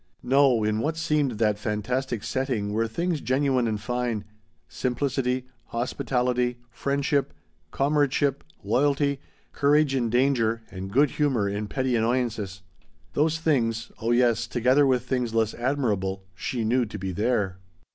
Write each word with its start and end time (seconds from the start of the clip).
No, 0.23 0.63
in 0.63 0.79
what 0.79 0.97
seemed 0.97 1.33
that 1.33 1.59
fantastic 1.59 2.23
setting 2.23 2.73
were 2.73 2.87
things 2.87 3.21
genuine 3.21 3.67
and 3.67 3.79
fine: 3.79 4.25
simplicity, 4.67 5.45
hospitality, 5.67 6.57
friendship, 6.71 7.31
comradeship, 7.69 8.43
loyalty, 8.63 9.19
courage 9.51 9.93
in 9.93 10.09
danger 10.09 10.63
and 10.71 10.91
good 10.91 11.11
humor 11.11 11.47
in 11.47 11.67
petty 11.67 11.95
annoyances. 11.95 12.63
Those 13.13 13.37
things 13.37 13.91
oh 13.99 14.09
yes, 14.09 14.47
together 14.47 14.87
with 14.87 15.05
things 15.05 15.35
less 15.35 15.53
admirable 15.53 16.23
she 16.33 16.65
knew 16.65 16.87
to 16.87 16.97
be 16.97 17.11
there. 17.11 17.59